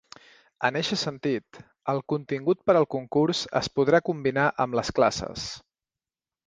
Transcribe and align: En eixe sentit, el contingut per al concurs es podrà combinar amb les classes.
En 0.69 0.77
eixe 0.79 0.97
sentit, 1.01 1.59
el 1.93 2.01
contingut 2.13 2.63
per 2.71 2.77
al 2.81 2.89
concurs 2.97 3.45
es 3.63 3.73
podrà 3.81 4.01
combinar 4.11 4.51
amb 4.67 4.81
les 4.81 4.95
classes. 5.01 5.51